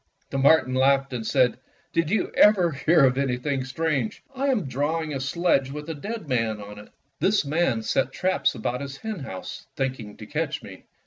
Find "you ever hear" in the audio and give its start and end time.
2.09-3.05